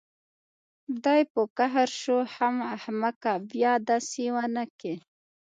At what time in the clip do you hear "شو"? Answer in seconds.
2.01-2.17